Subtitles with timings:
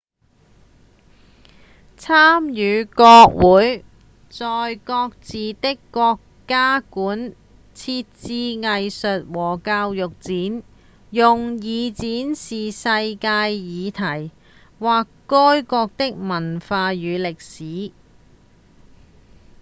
[1.99, 3.85] 參與國會
[4.31, 7.35] 在各自的國家館
[7.75, 10.63] 設置藝術或教育展
[11.11, 12.83] 用以展示世
[13.15, 14.31] 界議題
[14.79, 17.91] 或該國的文化與歷史